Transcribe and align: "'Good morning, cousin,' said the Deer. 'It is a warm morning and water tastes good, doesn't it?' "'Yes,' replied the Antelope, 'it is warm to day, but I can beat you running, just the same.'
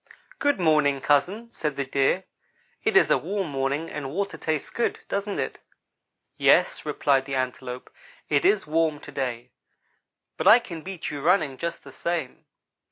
"'Good 0.39 0.59
morning, 0.59 0.99
cousin,' 0.99 1.51
said 1.51 1.75
the 1.75 1.85
Deer. 1.85 2.23
'It 2.83 2.97
is 2.97 3.11
a 3.11 3.19
warm 3.19 3.51
morning 3.51 3.87
and 3.87 4.09
water 4.09 4.35
tastes 4.35 4.71
good, 4.71 4.99
doesn't 5.07 5.37
it?' 5.37 5.59
"'Yes,' 6.37 6.87
replied 6.87 7.25
the 7.25 7.35
Antelope, 7.35 7.93
'it 8.27 8.43
is 8.43 8.65
warm 8.65 8.99
to 8.99 9.11
day, 9.11 9.51
but 10.37 10.47
I 10.47 10.57
can 10.57 10.81
beat 10.81 11.11
you 11.11 11.21
running, 11.21 11.55
just 11.55 11.83
the 11.83 11.91
same.' 11.93 12.45